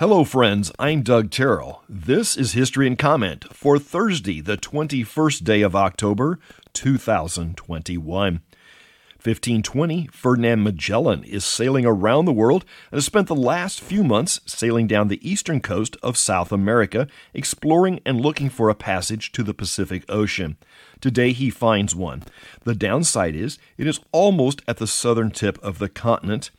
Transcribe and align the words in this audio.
Hello, 0.00 0.22
friends. 0.22 0.70
I'm 0.78 1.02
Doug 1.02 1.28
Terrell. 1.28 1.82
This 1.88 2.36
is 2.36 2.52
History 2.52 2.86
and 2.86 2.96
Comment 2.96 3.44
for 3.52 3.80
Thursday, 3.80 4.40
the 4.40 4.56
21st 4.56 5.42
day 5.42 5.60
of 5.60 5.74
October, 5.74 6.38
2021. 6.72 8.34
1520, 8.34 10.06
Ferdinand 10.12 10.62
Magellan 10.62 11.24
is 11.24 11.44
sailing 11.44 11.84
around 11.84 12.26
the 12.26 12.32
world 12.32 12.64
and 12.92 12.98
has 12.98 13.06
spent 13.06 13.26
the 13.26 13.34
last 13.34 13.80
few 13.80 14.04
months 14.04 14.40
sailing 14.46 14.86
down 14.86 15.08
the 15.08 15.28
eastern 15.28 15.60
coast 15.60 15.96
of 16.00 16.16
South 16.16 16.52
America, 16.52 17.08
exploring 17.34 17.98
and 18.06 18.20
looking 18.20 18.48
for 18.48 18.68
a 18.68 18.76
passage 18.76 19.32
to 19.32 19.42
the 19.42 19.52
Pacific 19.52 20.04
Ocean. 20.08 20.56
Today 21.00 21.32
he 21.32 21.50
finds 21.50 21.96
one. 21.96 22.22
The 22.62 22.76
downside 22.76 23.34
is 23.34 23.58
it 23.76 23.88
is 23.88 23.98
almost 24.12 24.62
at 24.68 24.76
the 24.76 24.86
southern 24.86 25.32
tip 25.32 25.58
of 25.60 25.80
the 25.80 25.88
continent, 25.88 26.52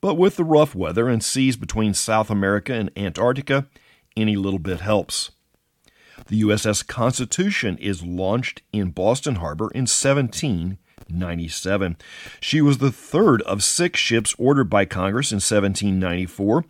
but 0.00 0.14
with 0.14 0.36
the 0.36 0.44
rough 0.44 0.74
weather 0.74 1.08
and 1.08 1.22
seas 1.22 1.56
between 1.56 1.94
South 1.94 2.30
America 2.30 2.72
and 2.72 2.90
Antarctica, 2.96 3.66
any 4.16 4.36
little 4.36 4.58
bit 4.58 4.80
helps. 4.80 5.30
The 6.28 6.42
USS 6.42 6.86
Constitution 6.86 7.76
is 7.78 8.02
launched 8.02 8.62
in 8.72 8.90
Boston 8.90 9.36
Harbor 9.36 9.70
in 9.74 9.82
1797. 9.82 11.96
She 12.40 12.60
was 12.60 12.78
the 12.78 12.90
third 12.90 13.42
of 13.42 13.62
six 13.62 14.00
ships 14.00 14.34
ordered 14.38 14.70
by 14.70 14.86
Congress 14.86 15.30
in 15.30 15.36
1794. 15.36 16.64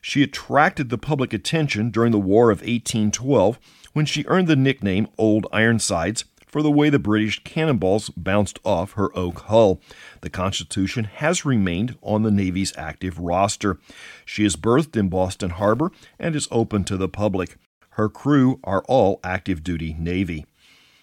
She 0.00 0.22
attracted 0.22 0.88
the 0.88 0.98
public 0.98 1.32
attention 1.32 1.90
during 1.90 2.12
the 2.12 2.18
War 2.18 2.50
of 2.50 2.60
1812 2.60 3.58
when 3.92 4.06
she 4.06 4.24
earned 4.28 4.46
the 4.46 4.54
nickname 4.54 5.08
Old 5.18 5.48
Ironsides 5.52 6.24
for 6.46 6.62
the 6.62 6.70
way 6.70 6.88
the 6.88 6.98
British 6.98 7.42
cannonballs 7.44 8.08
bounced 8.10 8.58
off 8.64 8.92
her 8.92 9.16
oak 9.16 9.40
hull. 9.40 9.80
The 10.22 10.30
Constitution 10.30 11.04
has 11.04 11.44
remained 11.44 11.96
on 12.02 12.22
the 12.22 12.30
Navy's 12.30 12.72
active 12.78 13.18
roster. 13.18 13.78
She 14.24 14.44
is 14.44 14.56
berthed 14.56 14.96
in 14.96 15.08
Boston 15.08 15.50
Harbor 15.50 15.90
and 16.18 16.34
is 16.34 16.48
open 16.50 16.84
to 16.84 16.96
the 16.96 17.08
public. 17.08 17.56
Her 17.90 18.08
crew 18.08 18.60
are 18.62 18.84
all 18.88 19.20
active 19.24 19.62
duty 19.64 19.94
Navy. 19.98 20.46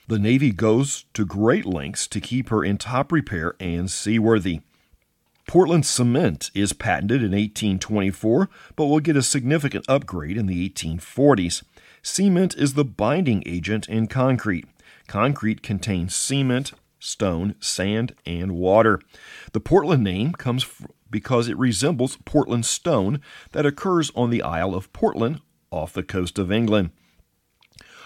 The 0.08 0.20
Navy 0.20 0.52
goes 0.52 1.06
to 1.14 1.26
great 1.26 1.66
lengths 1.66 2.08
to 2.08 2.20
keep 2.20 2.50
her 2.50 2.64
in 2.64 2.78
top 2.78 3.12
repair 3.12 3.56
and 3.60 3.90
seaworthy. 3.90 4.62
Portland 5.48 5.86
cement 5.86 6.52
is 6.54 6.74
patented 6.74 7.22
in 7.22 7.32
1824, 7.32 8.50
but 8.76 8.86
will 8.86 9.00
get 9.00 9.18
a 9.18 9.24
significant 9.24 9.86
upgrade 9.90 10.38
in 10.38 10.46
the 10.46 10.70
1840s. 10.70 11.64
Cement 12.02 12.56
is 12.56 12.74
the 12.74 12.86
binding 12.86 13.44
agent 13.46 13.88
in 13.90 14.08
concrete. 14.08 14.66
Concrete 15.08 15.62
contains 15.62 16.16
cement, 16.16 16.74
stone, 17.00 17.56
sand, 17.60 18.16
and 18.26 18.54
water. 18.54 19.00
The 19.52 19.60
Portland 19.60 20.04
name 20.04 20.34
comes 20.34 20.66
because 21.10 21.48
it 21.48 21.58
resembles 21.58 22.18
Portland 22.26 22.66
stone 22.66 23.22
that 23.52 23.66
occurs 23.66 24.12
on 24.16 24.30
the 24.30 24.42
Isle 24.42 24.74
of 24.74 24.92
Portland 24.94 25.42
off 25.70 25.94
the 25.94 26.04
coast 26.04 26.40
of 26.40 26.52
England. 26.52 26.92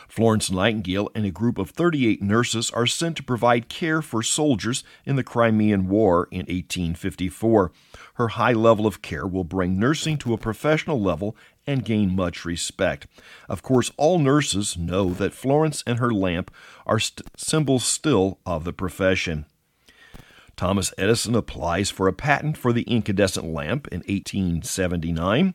Florence 0.08 0.50
Nightingale 0.50 1.10
and 1.14 1.26
a 1.26 1.32
group 1.32 1.58
of 1.58 1.72
38 1.72 2.22
nurses 2.22 2.72
are 2.72 2.88
sent 2.88 3.18
to 3.18 3.24
provide 3.24 3.70
care 3.70 4.02
for 4.02 4.24
soldiers 4.24 4.84
in 5.06 5.16
the 5.16 5.24
Crimean 5.24 5.88
War 5.88 6.28
in 6.32 6.40
1854. 6.40 7.72
Her 8.16 8.28
high 8.30 8.54
level 8.54 8.88
of 8.88 9.02
care 9.02 9.28
will 9.28 9.44
bring 9.44 9.78
nursing 9.78 10.18
to 10.20 10.34
a 10.34 10.38
professional 10.38 11.00
level 11.00 11.36
and 11.68 11.86
gain 11.86 12.16
much 12.16 12.46
respect. 12.46 13.08
Of 13.50 13.62
course, 13.62 13.92
all 13.98 14.18
nurses 14.18 14.78
know 14.78 15.10
that 15.14 15.34
Florence 15.34 15.84
and 15.86 16.00
her 16.00 16.12
lamp 16.12 16.52
are 16.86 17.00
st- 17.00 17.28
symbols 17.36 17.84
still 17.84 18.40
of 18.46 18.64
the 18.64 18.74
profession. 18.74 19.46
Thomas 20.56 20.92
Edison 20.98 21.36
applies 21.36 21.92
for 21.92 22.08
a 22.08 22.14
patent 22.14 22.58
for 22.58 22.74
the 22.74 22.82
incandescent 22.84 23.46
lamp 23.46 23.88
in 23.90 24.00
1879. 24.00 25.54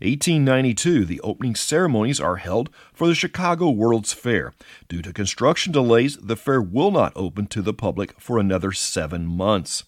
1892, 0.00 1.04
the 1.04 1.20
opening 1.22 1.54
ceremonies 1.54 2.20
are 2.20 2.36
held 2.36 2.68
for 2.92 3.06
the 3.06 3.14
Chicago 3.14 3.70
World's 3.70 4.12
Fair. 4.12 4.52
Due 4.88 5.00
to 5.02 5.12
construction 5.12 5.72
delays, 5.72 6.16
the 6.18 6.36
fair 6.36 6.60
will 6.60 6.90
not 6.90 7.12
open 7.16 7.46
to 7.46 7.62
the 7.62 7.72
public 7.72 8.18
for 8.20 8.38
another 8.38 8.72
seven 8.72 9.26
months. 9.26 9.84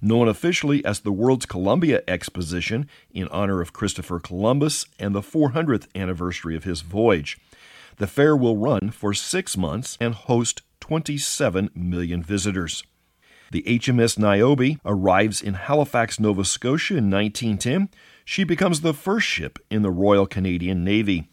Known 0.00 0.26
officially 0.26 0.84
as 0.84 1.00
the 1.00 1.12
World's 1.12 1.46
Columbian 1.46 2.00
Exposition 2.08 2.88
in 3.12 3.28
honor 3.28 3.60
of 3.60 3.72
Christopher 3.72 4.18
Columbus 4.18 4.86
and 4.98 5.14
the 5.14 5.20
400th 5.20 5.86
anniversary 5.94 6.56
of 6.56 6.64
his 6.64 6.80
voyage. 6.80 7.38
The 7.98 8.08
fair 8.08 8.36
will 8.36 8.56
run 8.56 8.90
for 8.90 9.14
six 9.14 9.56
months 9.56 9.96
and 10.00 10.14
host 10.14 10.62
27 10.80 11.70
million 11.74 12.20
visitors. 12.20 12.82
The 13.52 13.62
HMS 13.64 14.18
Niobe 14.18 14.80
arrives 14.82 15.42
in 15.42 15.52
Halifax, 15.52 16.18
Nova 16.18 16.42
Scotia 16.42 16.96
in 16.96 17.10
1910 17.10 17.90
she 18.24 18.44
becomes 18.44 18.80
the 18.80 18.94
first 18.94 19.26
ship 19.26 19.58
in 19.70 19.82
the 19.82 19.90
Royal 19.90 20.26
Canadian 20.26 20.84
Navy. 20.84 21.28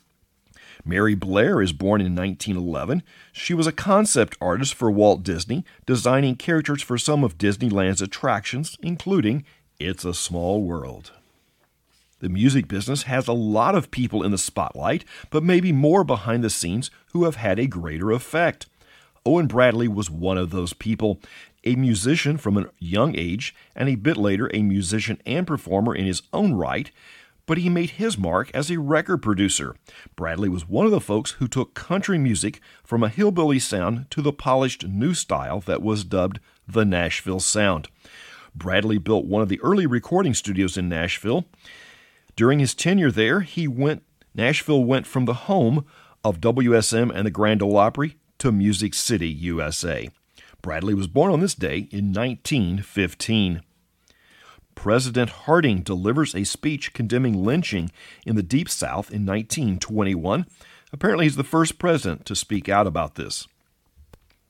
Mary 0.84 1.16
Blair 1.16 1.62
is 1.62 1.72
born 1.72 2.02
in 2.02 2.14
1911. 2.14 3.04
She 3.32 3.54
was 3.54 3.68
a 3.68 3.72
concept 3.72 4.36
artist 4.42 4.74
for 4.74 4.92
Walt 4.92 5.24
Disney, 5.24 5.64
designing 5.86 6.36
characters 6.36 6.82
for 6.82 6.98
some 6.98 7.24
of 7.24 7.38
Disneyland's 7.38 8.02
attractions, 8.02 8.76
including 8.84 9.46
It's 9.80 10.04
a 10.04 10.14
Small 10.14 10.62
World. 10.62 11.14
The 12.20 12.28
music 12.28 12.68
business 12.68 13.04
has 13.04 13.30
a 13.30 13.34
lot 13.34 13.76
of 13.76 13.92
people 13.92 14.24
in 14.24 14.32
the 14.32 14.38
spotlight, 14.38 15.06
but 15.30 15.42
maybe 15.42 15.72
more 15.72 16.04
behind 16.04 16.44
the 16.44 16.50
scenes 16.50 16.92
who 17.14 17.24
have 17.24 17.38
had 17.38 17.60
a 17.60 17.66
greater 17.66 18.12
effect. 18.12 18.66
Owen 19.26 19.48
Bradley 19.48 19.88
was 19.88 20.10
one 20.10 20.38
of 20.38 20.50
those 20.50 20.74
people 20.74 21.20
a 21.64 21.76
musician 21.76 22.38
from 22.38 22.58
a 22.58 22.70
young 22.80 23.16
age, 23.18 23.56
and 23.76 23.90
a 23.90 23.96
bit 23.96 24.18
later 24.18 24.50
a 24.54 24.62
musician 24.62 25.22
and 25.26 25.46
performer 25.46 25.96
in 25.96 26.06
his 26.06 26.22
own 26.34 26.54
right, 26.54 26.92
but 27.46 27.58
he 27.58 27.70
made 27.70 27.92
his 27.92 28.18
mark 28.18 28.52
as 28.54 28.70
a 28.70 28.80
record 28.80 29.18
producer. 29.18 29.76
Bradley 30.16 30.50
was 30.50 30.70
one 30.70 30.86
of 30.86 30.92
the 30.92 31.02
folks 31.02 31.32
who 31.32 31.48
took 31.48 31.74
country 31.74 32.20
music 32.20 32.62
from 32.84 33.02
a 33.02 33.10
hillbilly 33.10 33.58
sound 33.58 34.06
to 34.12 34.22
the 34.22 34.32
polished 34.32 34.88
new 34.88 35.14
style 35.16 35.60
that 35.62 35.82
was 35.82 36.04
dubbed 36.04 36.40
the 36.68 36.86
Nashville 36.86 37.40
Sound. 37.40 37.88
Bradley 38.54 39.00
built 39.00 39.26
one 39.26 39.42
of 39.42 39.50
the 39.50 39.60
early 39.62 39.88
recording 39.88 40.34
studios 40.34 40.78
in 40.78 40.90
Nashville. 40.90 41.46
During 42.36 42.60
his 42.60 42.76
tenure 42.76 43.12
there, 43.12 43.42
he 43.42 43.68
went 43.68 44.04
Nashville 44.36 44.84
went 44.84 45.08
from 45.08 45.26
the 45.26 45.34
home 45.34 45.86
of 46.24 46.40
WSM 46.40 47.12
and 47.14 47.26
the 47.26 47.32
Grand 47.32 47.62
Ole 47.62 47.78
Opry 47.78 48.18
to 48.38 48.52
Music 48.52 48.94
City, 48.94 49.28
USA. 49.28 50.10
Bradley 50.62 50.94
was 50.94 51.08
born 51.08 51.32
on 51.32 51.40
this 51.40 51.56
day 51.56 51.88
in 51.92 52.14
1915. 52.14 53.62
President 54.76 55.30
Harding 55.30 55.82
delivers 55.82 56.34
a 56.34 56.44
speech 56.44 56.94
condemning 56.94 57.44
lynching 57.44 57.92
in 58.26 58.36
the 58.36 58.44
Deep 58.44 58.70
South 58.70 59.12
in 59.12 59.26
1921. 59.26 60.46
Apparently, 60.94 61.26
he's 61.26 61.36
the 61.36 61.44
first 61.44 61.80
president 61.80 62.26
to 62.26 62.36
speak 62.36 62.70
out 62.70 62.88
about 62.88 63.16
this. 63.16 63.48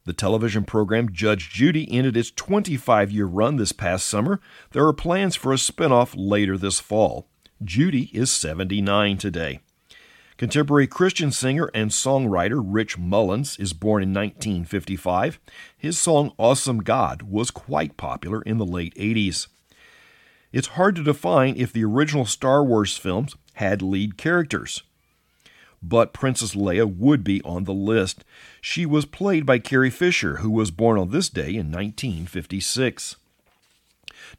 The 0.06 0.14
television 0.14 0.64
program 0.64 1.12
Judge 1.12 1.50
Judy 1.50 1.88
ended 1.92 2.16
its 2.16 2.32
25 2.32 3.12
year 3.12 3.26
run 3.26 3.58
this 3.58 3.72
past 3.72 4.08
summer. 4.08 4.40
There 4.72 4.86
are 4.86 4.94
plans 4.94 5.36
for 5.36 5.52
a 5.52 5.58
spinoff 5.58 6.14
later 6.16 6.58
this 6.58 6.80
fall. 6.80 7.28
Judy 7.64 8.10
is 8.14 8.32
79 8.32 9.18
today. 9.18 9.60
Contemporary 10.40 10.88
Christian 10.88 11.34
singer 11.34 11.70
and 11.74 11.92
songwriter 11.92 12.64
Rich 12.66 12.98
Mullins 12.98 13.60
is 13.60 13.74
born 13.74 14.02
in 14.02 14.14
1955. 14.14 15.38
His 15.78 15.98
song 16.00 16.32
Awesome 16.38 16.82
God 16.82 17.24
was 17.24 17.52
quite 17.52 17.98
popular 17.98 18.42
in 18.44 18.58
the 18.58 18.66
late 18.66 18.96
80s. 18.96 19.48
It's 20.54 20.70
hard 20.70 20.96
to 20.96 21.04
define 21.04 21.58
if 21.58 21.74
the 21.74 21.84
original 21.84 22.24
Star 22.24 22.64
Wars 22.64 22.96
films 22.96 23.36
had 23.56 23.82
lead 23.82 24.16
characters. 24.16 24.84
But 25.84 26.14
Princess 26.14 26.56
Leia 26.56 26.90
would 26.90 27.26
be 27.26 27.42
on 27.42 27.66
the 27.66 27.74
list. 27.74 28.24
She 28.62 28.86
was 28.86 29.06
played 29.06 29.46
by 29.46 29.60
Carrie 29.60 29.90
Fisher, 29.90 30.38
who 30.38 30.52
was 30.52 30.72
born 30.72 30.98
on 30.98 31.10
this 31.10 31.28
day 31.28 31.50
in 31.50 31.70
1956. 31.70 33.18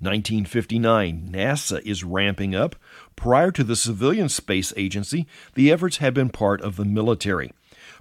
1959, 0.00 1.28
NASA 1.30 1.80
is 1.82 2.04
ramping 2.04 2.54
up. 2.54 2.76
Prior 3.16 3.50
to 3.50 3.64
the 3.64 3.76
civilian 3.76 4.28
space 4.28 4.72
agency, 4.76 5.26
the 5.54 5.70
efforts 5.70 5.98
had 5.98 6.14
been 6.14 6.30
part 6.30 6.60
of 6.60 6.76
the 6.76 6.84
military. 6.84 7.52